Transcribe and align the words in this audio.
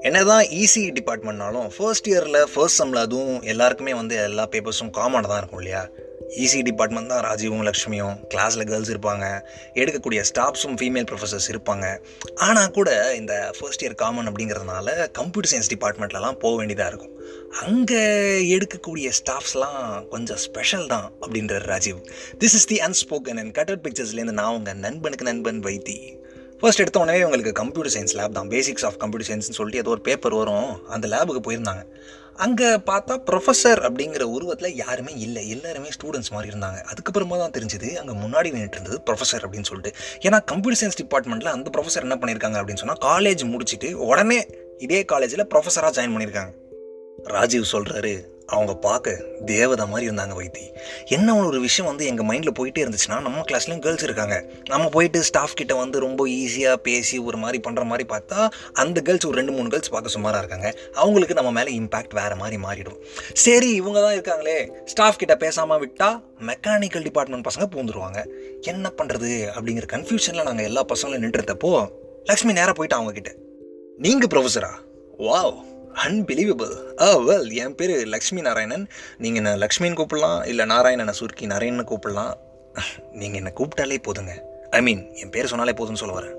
என்னதான் 0.00 0.44
ஈஸி 0.44 0.92
டிபார்ட்மெண்ட்னாலும் 0.92 1.68
ஃபர்ஸ்ட் 1.76 2.08
இயரில் 2.08 2.46
ஃபர்ஸ்ட் 2.54 2.82
செம்மில் 2.82 2.96
அதுவும் 2.96 3.42
எல்லாருக்குமே 3.42 3.94
வந்து 3.94 4.16
எல்லா 4.16 4.48
பேப்பர்ஸும் 4.50 4.90
காமனாக 4.90 5.26
தான் 5.26 5.38
இருக்கும் 5.38 5.58
இல்லையா? 5.58 5.88
இசி 6.44 6.58
டிபார்ட்மெண்ட் 6.62 7.10
தான் 7.12 7.22
ராஜீவும் 7.28 7.64
லக்ஷ்மியும் 7.68 8.14
கிளாஸில் 8.34 8.66
கேர்ள்ஸ் 8.70 8.92
இருப்பாங்க. 8.94 9.24
எடுக்கக்கூடிய 9.74 10.20
ஸ்டாஃப்ஸும் 10.30 10.76
ஃபீமேல் 10.80 11.06
ப்ரொஃபஸர்ஸ் 11.10 11.48
இருப்பாங்க. 11.52 11.86
ஆனால் 12.46 12.70
கூட 12.70 13.14
இந்த 13.14 13.34
ஃபர்ஸ்ட் 13.58 13.82
இயர் 13.84 13.96
காமன் 14.02 14.28
அப்படிங்கிறதுனால 14.28 15.10
கம்ப்யூட்டர் 15.18 15.50
சயின்ஸ் 15.52 15.70
டிபார்ட்மெண்ட்லலாம் 15.74 16.38
போக 16.44 16.56
வேண்டியதாக 16.56 16.90
இருக்கும். 16.92 17.14
அங்கே 17.64 18.02
எடுக்கக்கூடிய 18.56 19.10
ஸ்டாஃப்ஸ்லாம் 19.20 20.08
கொஞ்சம் 20.08 20.36
ஸ்பெஷல் 20.36 20.86
தான் 20.86 21.12
அப்படின்றார் 21.20 21.66
Rajeev. 21.74 22.00
This 22.38 22.54
is 22.60 22.66
the 22.72 22.80
unspoken 22.88 23.40
and 23.42 23.54
cutout 23.58 23.84
பிக்சர்ஸ்லேருந்து 23.86 24.38
நான் 24.40 24.54
உங்கள் 24.54 24.74
நண்பனுக்கு 24.74 25.24
நண்பன் 25.24 25.60
வைத்தி. 25.68 25.98
ஃபர்ஸ்ட் 26.60 26.80
எடுத்த 26.82 26.98
உடனே 27.02 27.20
உங்களுக்கு 27.26 27.52
கம்ப்யூட்டர் 27.60 27.92
சயின்ஸ் 27.92 28.14
லேப் 28.16 28.34
தான். 28.38 28.48
பேசிக்ஸ் 28.54 28.84
ஆஃப் 28.86 28.96
கம்ப்யூட்டர் 29.02 29.28
சயின்ஸ்னு 29.28 29.56
சொல்லிட்டு 29.58 29.80
ஏதோ 29.82 29.90
ஒரு 29.94 30.02
பேப்பர் 30.08 30.34
வரும். 30.38 30.72
அந்த 30.94 31.06
லேபுக்கு 31.12 31.40
போயிருந்தாங்க. 31.46 31.82
அங்கே 32.44 32.68
பார்த்தா 32.90 33.14
ப்ரொஃபஸர் 33.28 33.80
அப்படிங்கிற 33.86 34.24
உருவத்தில் 34.34 34.76
யாருமே 34.80 35.12
இல்லை. 35.24 35.42
எல்லாருமே 35.54 35.88
ஸ்டூடெண்ட்ஸ் 35.96 36.32
மாதிரி 36.34 36.48
இருந்தாங்க. 36.52 36.78
அதுக்கப்புறமா 36.90 37.38
தான் 37.42 37.54
தெரிஞ்சது 37.56 37.88
அங்கே 38.00 38.14
முன்னாடி 38.24 38.50
நின்றுட்டு 38.56 38.78
இருந்தது 38.78 38.98
ப்ரொஃபஸர் 39.08 39.44
அப்படின்னு 39.46 39.68
சொல்லிட்டு. 39.70 39.92
ஏன்னா 40.26 40.40
கம்ப்யூட்டர் 40.52 40.80
சயின்ஸ் 40.82 41.00
டிபார்ட்மெண்ட்டில் 41.02 41.52
அந்த 41.56 41.70
ப்ரொஃபஸர் 41.76 42.06
என்ன 42.08 42.18
பண்ணியிருக்காங்க 42.22 42.58
அப்படின்னு 42.62 42.82
சொன்னால் 42.82 43.02
காலேஜ் 43.08 43.44
முடிச்சுட்டு 43.54 43.90
உடனே 44.10 44.38
இதே 44.86 45.00
காலேஜில் 45.14 45.44
ப்ரொஃபஸராக 45.54 45.92
ஜாயின் 45.98 46.14
பண்ணியிருக்காங்க. 46.16 46.52
ராஜீவ் 47.36 47.72
சொல்கிறாரு 47.74 48.14
அவங்க 48.54 48.74
பார்க்க 48.86 49.14
தேவதை 49.46 49.84
மாதிரி 49.86 50.04
இருந்தாங்க 50.08 50.34
வைத்தி. 50.40 50.64
என்ன 51.16 51.36
ஒரு 51.46 51.60
விஷயம் 51.60 51.88
வந்து 51.90 52.04
எங்கள் 52.10 52.26
மைண்டில் 52.30 52.56
போயிட்டே 52.58 52.80
இருந்துச்சுன்னா 52.84 53.18
நம்ம 53.26 53.44
கிளாஸ்லேயும் 53.48 53.82
கேர்ள்ஸ் 53.84 54.02
இருக்காங்க. 54.02 54.36
நம்ம 54.68 54.88
போயிட்டு 54.88 55.22
ஸ்டாஃப் 55.28 55.56
கிட்ட 55.60 55.74
வந்து 55.74 56.00
ரொம்ப 56.06 56.26
ஈஸியாக 56.26 56.78
பேசி 56.88 57.18
ஒரு 57.28 57.36
மாதிரி 57.36 57.60
பண்ணுற 57.66 57.84
மாதிரி 57.84 58.06
பார்த்தா 58.14 58.48
அந்த 58.72 59.00
கேர்ள்ஸ் 59.00 59.26
ஒரு 59.26 59.38
ரெண்டு 59.40 59.52
மூணு 59.52 59.68
கேர்ள்ஸ் 59.68 59.92
பார்க்க 59.94 60.16
சுமாராக 60.16 60.42
இருக்காங்க. 60.44 60.70
அவங்களுக்கு 60.94 61.38
நம்ம 61.40 61.52
மேலே 61.58 61.72
இம்பேக்ட் 61.80 62.16
வேறு 62.20 62.36
மாதிரி 62.36 62.58
மாறிடும். 62.66 62.98
சரி 63.46 63.70
இவங்க 63.80 63.98
தான் 64.00 64.16
இருக்காங்களே. 64.18 64.58
ஸ்டாஃப் 64.84 65.20
கிட்ட 65.22 65.36
பேசாமல் 65.36 65.78
விட்டால் 65.78 66.18
மெக்கானிக்கல் 66.50 67.06
டிபார்ட்மெண்ட் 67.08 67.48
பசங்க 67.50 67.66
பூந்துருவாங்க. 67.74 68.20
என்ன 68.72 68.92
பண்ணுறது 68.96 69.30
அப்படிங்கிற 69.56 69.88
கன்ஃபியூஷனில் 69.96 70.48
நாங்கள் 70.50 70.68
எல்லா 70.70 70.84
பசங்களும் 70.94 71.24
நின்றுறதப்போ 71.26 71.72
லக்ஷ்மி 72.30 72.52
நேராக 72.52 72.72
போயிட்டு 72.72 72.98
அவங்கக்கிட்ட 72.98 73.32
நீங்கள் 74.06 74.30
ப்ரொஃபஸரா 74.32 74.72
வாவ் 75.18 75.56
அன்பிலீவபிள் 75.94 77.00
ஆ 77.00 77.16
வெல் 77.16 77.52
என் 77.52 77.74
பேர் 77.74 78.06
லக்ஷ்மி 78.06 78.40
நாராயணன். 78.40 78.88
நீங்கள் 79.18 79.44
என்ன 79.44 79.66
லக்ஷ்மின்னு 79.66 79.98
கூப்பிடலாம் 80.00 80.46
இல்லை 80.46 80.66
நாராயணனை 80.66 81.10
சுருக்கி 81.10 81.46
நாராயணன் 81.46 81.90
கூப்பிடலாம்? 81.92 82.34
நீங்கள் 83.12 83.40
என்னை 83.40 83.52
கூப்பிட்டாலே 83.56 83.98
போதுங்க. 84.08 84.34
ஐ 84.70 84.82
மீன் 84.82 85.14
என் 85.14 85.30
பேர் 85.30 85.46
சொன்னாலே 85.46 85.72
போதும்னு 85.72 86.02
சொல்ல 86.02 86.20
வரேன். 86.20 86.36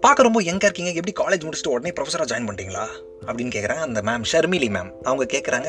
பார்க்க 0.00 0.22
ரொம்ப 0.22 0.40
எங்கே 0.40 0.66
இருக்கீங்க. 0.66 0.90
எப்படி 0.92 1.12
காலேஜ் 1.20 1.44
முடிச்சுட்டு 1.46 1.72
உடனே 1.74 1.92
ப்ரொஃபஸராக 1.96 2.28
ஜாயின் 2.30 2.46
பண்ணிட்டீங்களா? 2.48 2.86
அப்படின்னு 3.26 3.52
கேட்குறாங்க 3.54 3.84
அந்த 3.88 4.02
மேம் 4.02 4.24
ஷர்மிலி 4.32 4.68
மேம் 4.76 4.90
அவங்க 5.02 5.24
கேட்குறாங்க 5.34 5.68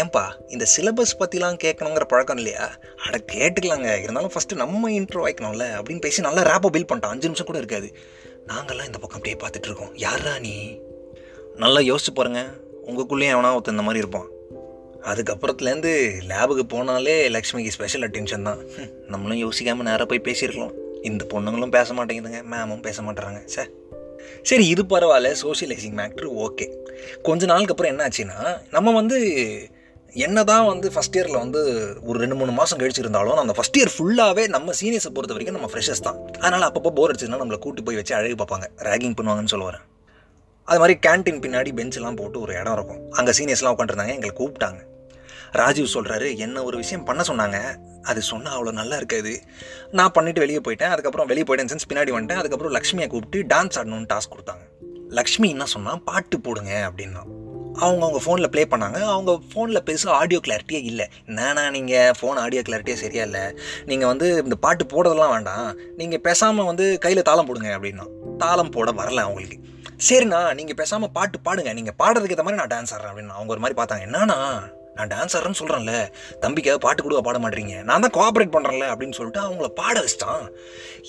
ஏன்பா 0.00 0.24
இந்த 0.48 0.66
சிலபஸ் 0.76 1.18
பற்றிலாம் 1.18 1.58
கேட்கணுங்கிற 1.64 2.04
பழக்கம் 2.04 2.36
இல்லையா? 2.36 2.70
அட 3.06 3.18
கேட்டுக்கலாங்க. 3.32 4.02
இருந்தாலும் 4.02 4.30
ஃபஸ்ட்டு 4.34 4.54
நம்ம 4.54 4.90
இன்ட்ரோ 4.90 5.22
வைக்கணும்ல 5.28 5.66
அப்படின்னு 5.78 6.00
பேசி 6.00 6.22
நல்லா 6.22 6.42
ரேப்போ 6.42 6.66
பில் 6.66 6.84
பண்ணிட்டோம் 6.84 7.14
அஞ்சு 7.14 7.28
நிமிஷம் 7.28 7.46
கூட 7.46 7.58
இருக்காது. 7.58 7.90
நாங்கள்லாம் 8.46 8.88
இந்த 8.90 8.98
பக்கம் 8.98 9.20
அப்படியே 9.20 9.38
பார்த்துட்ருக்கோம் 9.44 9.92
யாரா 9.94 10.38
நீ? 10.38 10.80
நல்லா 11.56 11.80
யோசிச்சு 11.80 12.12
பாருங்கள் 12.14 12.67
உங்களுக்குள்ளேயும் 12.88 13.34
எவனா 13.36 13.52
ஒருத்தன் 13.56 13.76
இந்த 13.76 13.86
மாதிரி 13.86 14.02
இருப்பான். 14.04 14.28
அதுக்கப்புறத்துலேருந்து 15.10 15.92
லேபுக்கு 16.30 16.64
போனாலே 16.74 17.16
லக்ஷ்மிக்கு 17.36 17.74
ஸ்பெஷல் 17.76 18.04
அட்டென்ஷன் 18.06 18.46
தான். 18.48 18.60
நம்மளும் 19.12 19.42
யோசிக்காமல் 19.44 19.88
நேராக 19.88 20.06
போய் 20.12 20.26
பேசியிருக்கலாம். 20.28 20.74
இந்த 21.08 21.24
பொண்ணுங்களும் 21.32 21.74
பேச 21.76 21.94
மாட்டேங்குதுங்க 21.94 22.40
மேமும் 22.52 22.84
பேச 22.86 23.02
மாட்டேறாங்க 23.02 23.40
சே. 23.54 23.64
சரி 24.48 24.64
இது 24.72 24.82
பரவாயில்ல 24.92 25.28
சோஷியலைசிங் 25.42 25.96
மேக்ட்ரு 25.98 26.28
ஓகே 26.46 26.66
கொஞ்ச 27.26 27.46
நாளுக்கு 27.50 27.74
அப்புறம் 27.74 27.92
என்ன 27.92 28.02
ஆச்சுன்னா 28.06 28.38
நம்ம 28.76 28.92
வந்து 29.00 29.18
என்ன 30.26 30.44
தான் 30.50 30.66
வந்து 30.70 30.88
ஃபஸ்ட் 30.94 31.16
இயரில் 31.16 31.40
வந்து 31.42 31.60
ஒரு 32.08 32.16
ரெண்டு 32.22 32.36
மூணு 32.40 32.52
மாதம் 32.58 32.80
கழிச்சிருந்தாலும் 32.80 33.42
அந்த 33.42 33.54
ஃபஸ்ட் 33.58 33.78
இயர் 33.80 33.92
ஃபுல்லாகவே 33.96 34.44
நம்ம 34.54 34.74
சீனியர்ஸை 34.80 35.12
பொறுத்த 35.16 35.36
வரைக்கும் 35.36 35.58
நம்ம 35.58 35.70
ஃப்ரெஷர்ஸ் 35.72 36.06
தான். 36.08 36.18
அதனால் 36.40 36.66
அப்பப்போ 36.68 36.92
போர் 36.98 37.12
அடிச்சதுன்னா 37.12 37.40
நம்மளை 37.42 37.58
கூட்டி 37.66 37.82
போய் 37.82 38.00
வச்சு 38.00 38.14
அழகு 38.18 38.38
பார்ப்பாங்க. 38.42 38.68
ரேகிங் 38.88 39.16
பண்ணுவாங்கன்னு 39.18 39.54
சொல்லுவாரேன் 39.54 39.84
அது 40.68 40.78
மாதிரி 40.78 40.94
கேண்டீன் 41.06 41.42
பின்னாடி 41.44 41.70
பெஞ்செல்லாம் 41.78 42.16
போட்டு 42.16 42.40
ஒரு 42.40 42.52
இடம் 42.60 42.72
இருக்கும். 42.72 43.02
அங்கே 43.10 43.32
சீனியர்ஸ்லாம் 43.38 43.74
உட்காந்துருந்தாங்க 43.74 44.14
எங்களை 44.16 44.32
கூப்பிட்டாங்க. 44.40 44.80
ராஜீவ் 45.52 45.94
சொல்கிறாரு 45.94 46.36
என்ன 46.36 46.62
ஒரு 46.62 46.76
விஷயம் 46.76 47.04
பண்ண 47.04 47.22
சொன்னாங்க? 47.28 47.58
அது 48.02 48.20
சொன்னால் 48.22 48.54
அவ்வளோ 48.56 48.72
நல்லா 48.72 48.96
இருக்காது. 48.96 49.32
நான் 49.90 50.12
பண்ணிவிட்டு 50.14 50.44
வெளியே 50.44 50.60
போயிட்டேன். 50.66 50.92
அதுக்கப்புறம் 50.94 51.26
வெளியே 51.26 51.46
போயிட்டேன் 51.48 51.70
சென்ஸ் 51.72 51.88
பின்னாடி 51.90 52.12
வந்துட்டேன். 52.16 52.40
அதுக்கப்புறம் 52.42 52.74
லக்ஷ்மியை 52.74 53.06
கூப்பிட்டு 53.06 53.40
டான்ஸ் 53.54 53.78
ஆடணும்னு 53.80 54.08
டாஸ்க் 54.12 54.32
கொடுத்தாங்க. 54.34 54.64
லக்ஷ்மி 55.18 55.48
என்ன 55.48 55.66
சொன்னால் 55.74 56.02
பாட்டு 56.02 56.38
போடுங்க 56.40 56.72
அப்படின்னா. 56.88 57.22
அவங்க 57.84 58.02
அவங்க 58.06 58.20
ஃபோனில் 58.24 58.50
ப்ளே 58.52 58.62
பண்ணாங்க. 58.70 58.98
அவங்க 59.14 59.32
ஃபோனில் 59.50 59.84
பெருசாக 59.86 60.18
ஆடியோ 60.20 60.40
கிளாரிட்டியே 60.46 60.80
இல்லை. 60.90 61.06
நானா 61.38 61.70
நீங்கள் 61.70 62.14
ஃபோன் 62.20 62.38
ஆடியோ 62.44 62.62
கிளாரிட்டியே 62.68 62.96
சரியா 63.04 63.24
இல்லை. 63.28 63.44
நீங்கள் 63.84 64.10
வந்து 64.12 64.28
இந்த 64.46 64.54
பாட்டு 64.54 64.84
போடுறதெல்லாம் 64.84 65.34
வேண்டாம். 65.34 65.68
நீங்கள் 65.96 66.20
பேசாமல் 66.20 66.70
வந்து 66.70 66.98
கையில் 66.98 67.28
தாளம் 67.30 67.46
போடுங்க 67.46 67.72
அப்படின்னா. 67.78 68.06
தாளம் 68.38 68.74
போட 68.76 68.90
வரல 68.92 69.24
அவங்களுக்கு. 69.26 69.58
சரிண்ணா 70.06 70.40
நீங்கள் 70.58 70.76
பேசாமல் 70.80 71.12
பாட்டு 71.16 71.36
பாடுங்க. 71.46 71.70
நீங்கள் 71.78 71.96
பாடுறதுக்கு 72.00 72.34
ஏற்ற 72.34 72.44
மாதிரி 72.46 72.60
நான் 72.60 72.72
டான்ஸ் 72.74 72.92
ஆடுறேன் 72.94 73.10
அப்படின்னு 73.12 73.36
அவங்க 73.36 73.50
ஒரு 73.54 73.62
மாதிரி 73.62 73.76
பார்த்தாங்க. 73.78 74.04
என்னண்ணா 74.08 74.36
நான் 74.96 75.10
டான்ஸ் 75.12 75.34
ஆடுறேன்னு 75.36 75.58
சொல்கிறேன்ல 75.60 75.94
தம்பிக்காக 76.42 76.78
பாட்டு 76.84 77.00
கூட 77.06 77.20
பாட 77.28 77.38
மாட்டேறீங்க. 77.42 77.74
நான் 77.88 78.04
தான் 78.04 78.14
கோஆப்ரேட் 78.16 78.52
பண்ணுறேன்ல 78.54 78.86
அப்படின்னு 78.92 79.16
சொல்லிட்டு 79.18 79.40
அவங்கள 79.46 79.68
பாட 79.80 79.94
வச்சிட்டான். 80.04 80.44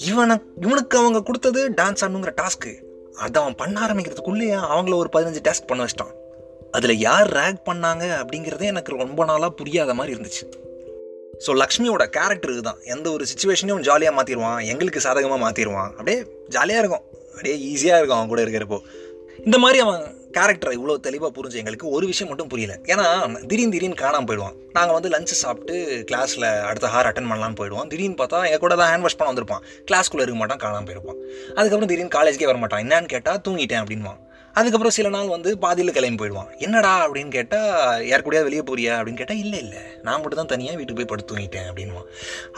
இவனை 0.10 0.38
இவனுக்கு 0.66 0.98
அவங்க 1.02 1.22
கொடுத்தது 1.30 1.62
டான்ஸ் 1.82 2.04
ஆடணுங்கிற 2.06 2.34
டாஸ்க்கு 2.42 2.74
அதை 3.26 3.38
அவன் 3.44 3.60
பண்ண 3.62 3.76
ஆரம்பிக்கிறதுக்குள்ளேயே 3.86 4.58
அவங்கள 4.74 4.96
ஒரு 5.04 5.12
பதினஞ்சு 5.16 5.44
டாஸ்க் 5.48 5.70
பண்ண 5.72 5.86
வச்சிட்டான். 5.86 6.14
அதில் 6.78 7.02
யார் 7.08 7.30
ரேக் 7.40 7.62
பண்ணாங்க 7.70 8.06
அப்படிங்கிறதே 8.22 8.68
எனக்கு 8.74 8.98
ரொம்ப 9.04 9.26
நாளாக 9.32 9.52
புரியாத 9.62 9.94
மாதிரி 10.00 10.14
இருந்துச்சு. 10.16 10.44
ஸோ 11.46 11.52
லக்ஷ்மியோட 11.62 12.04
கேரக்டர் 12.18 12.54
இதுதான். 12.56 12.82
எந்த 12.96 13.08
ஒரு 13.16 13.26
சுச்சுவேஷனையும் 13.32 13.86
ஜாலியாக 13.88 14.16
மாற்றிடுவான் 14.18 14.60
எங்களுக்கு 14.74 15.06
சாதகமாக 15.08 15.42
மாற்றிடுவான் 15.46 15.92
அப்படியே 15.98 16.20
ஜாலியாக 16.56 16.84
இருக்கும். 16.84 17.06
அப்படியே 17.40 17.58
ஈஸியாக 17.74 18.00
இருக்கும் 18.00 18.20
அவன் 18.20 18.32
கூட 18.32 18.42
இருக்கிறப்போ. 18.46 18.80
இந்த 19.46 19.58
மாதிரி 19.64 19.80
அவன் 19.84 20.02
கேரக்டரை 20.38 20.72
இவ்வளோ 20.78 20.96
தெளிவாக 21.06 21.32
புரிஞ்சு 21.36 21.60
எங்களுக்கு 21.62 21.90
ஒரு 21.90 22.06
விஷயம் 22.10 22.30
மட்டும் 22.32 22.50
புரியல. 22.54 22.74
ஏன்னா 22.94 23.06
திடீர்னு 23.50 23.74
திடீர்னு 23.76 24.00
காணாமல் 24.02 24.28
போயிடுவான். 24.30 24.58
நாங்கள் 24.74 24.96
வந்து 24.98 25.10
லஞ்சு 25.14 25.36
சாப்பிட்டு 25.44 25.76
கிளாஸில் 26.10 26.48
அடுத்த 26.70 26.88
ஹார் 26.88 27.10
அட்டன் 27.10 27.30
பண்ணலாம்னு 27.32 27.60
போயிடுவோம். 27.60 27.88
திடீர்னு 27.88 28.20
பார்த்தா 28.22 28.40
எங்கள் 28.48 28.64
கூட 28.66 28.76
தான் 28.76 28.92
ஹேண்ட் 28.92 29.06
வாஷ் 29.06 29.18
பண்ண 29.20 29.32
வந்திருப்பான். 29.32 29.64
கிளாஸ்க்குள்ளே 29.92 30.26
இருக்க 30.26 30.40
மாட்டான் 30.42 30.64
காணாமல் 30.64 30.88
போயிருப்பான். 30.90 31.20
அதுக்கப்புறம் 31.58 31.92
திடீர்னு 31.92 32.16
காலேஜ்க்கே 32.18 32.50
வர 32.52 32.58
மாட்டான். 32.58 32.84
என்னன்னு 32.86 33.14
கேட்டால் 33.16 33.40
தூங்கிட்டேன் 33.48 33.84
அப்படின்வான் 33.84 34.20
அதுக்கப்புறம் 34.56 34.96
சில 34.96 35.10
நாள் 35.10 35.28
வந்து 35.28 35.58
பாதியில் 35.58 35.96
கிளம்பி 35.98 36.20
போயிடுவான். 36.22 36.50
என்னடா? 36.58 37.08
அப்படின்னு 37.08 37.28
கேட்டால் 37.28 38.06
யார் 38.08 38.24
கூடயா 38.28 38.44
வெளியே 38.44 38.64
போறியா? 38.70 38.94
அப்படின்னு 39.00 39.22
கேட்டால் 39.22 39.38
இல்லை 39.38 39.60
இல்லை. 39.60 39.82
நான் 40.02 40.22
மட்டும் 40.22 40.42
தான் 40.42 40.52
தனியாக 40.54 40.78
வீட்டுக்கு 40.78 41.00
போய் 41.00 41.12
படுத்து 41.12 41.32
தூங்கிட்டேன் 41.32 41.68
அப்படின்வான் 41.70 42.08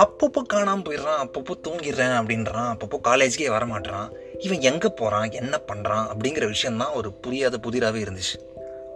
அப்பப்போ 0.03 0.41
காணாமல் 0.53 0.85
போயிடுறான். 0.87 1.19
அப்பப்போ 1.25 1.55
தூங்கிடுறேன் 1.67 2.15
அப்படின்றான். 2.19 2.69
அப்பப்போ 2.73 2.99
காலேஜ்க்கே 3.09 3.49
வர 3.49 3.65
மாட்டான் 3.65 4.07
இவன் 4.45 4.61
எங்கே 4.69 4.89
போகிறான் 4.99 5.31
என்ன 5.41 5.55
பண்ணுறான் 5.71 6.05
அப்படிங்கிற 6.11 6.45
விஷயந்தான் 6.47 6.93
ஒரு 6.99 7.09
புரியாத 7.23 7.57
புதிராகவே 7.65 7.99
இருந்துச்சு. 8.05 8.37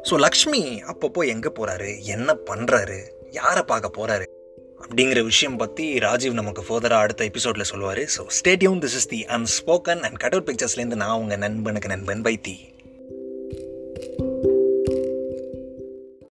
ஸோ 0.09 0.15
லக்ஷ்மி 0.25 0.61
அப்பப்போ 0.91 1.21
எங்கே 1.33 1.51
போகிறாரு 1.57 1.91
என்ன 2.15 2.35
பண்ணுறாரு 2.49 2.99
யாரை 3.31 3.63
பார்க்க 3.71 3.97
போகிறாரு 3.97 4.25
அப்படிங்கிற 4.83 5.19
விஷயம் 5.23 5.57
பற்றி 5.57 5.85
ராஜீவ் 5.99 6.39
நமக்கு 6.39 6.63
ஃபர்தராக 6.67 7.05
அடுத்த 7.05 7.23
எபிசோடில் 7.23 7.69
சொல்லுவார். 7.71 8.03
So 8.15 8.23
stadium 8.37 8.79
this 8.83 8.97
is 8.99 9.11
the 9.13 9.21
unspoken 9.37 10.03
and 10.07 10.19
cutout 10.23 10.47
பிக்சர்ஸ்லேருந்து 10.49 11.01
நான் 11.03 11.19
உங்கள் 11.23 11.43
நண்பனுக்கு 11.45 11.91
நண்பன் 11.95 12.21
பைத்தி. 12.21 12.55